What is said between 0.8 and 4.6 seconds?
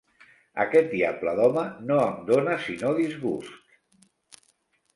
diable d'home no em dona sinó disgusts!